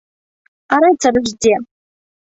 [0.73, 1.55] А рыцары ж дзе?